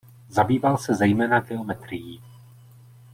[0.29, 2.21] Zabýval se zejména geometrií.